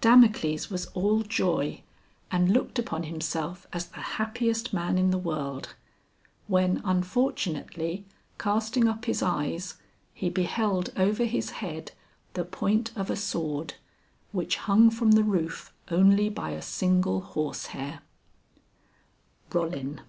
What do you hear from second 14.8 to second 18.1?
from the roof only by a single horse hair.